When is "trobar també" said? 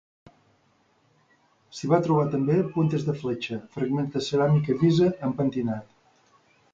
2.07-2.55